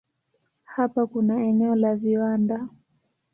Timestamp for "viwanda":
1.95-2.67